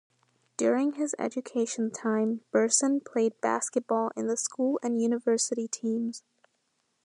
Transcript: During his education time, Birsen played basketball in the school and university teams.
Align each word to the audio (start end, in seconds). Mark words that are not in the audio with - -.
During 0.57 0.93
his 0.93 1.13
education 1.19 1.91
time, 1.91 2.41
Birsen 2.49 3.01
played 3.01 3.39
basketball 3.39 4.09
in 4.17 4.25
the 4.25 4.35
school 4.35 4.79
and 4.81 4.99
university 4.99 5.67
teams. 5.67 6.23